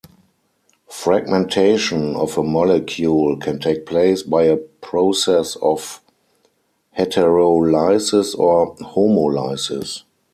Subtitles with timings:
[0.89, 6.01] Fragmentation of a molecule can take place by a process of
[6.97, 10.01] heterolysis or homolysis.